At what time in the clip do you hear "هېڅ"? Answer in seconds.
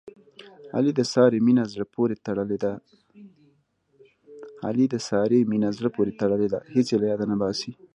6.75-6.87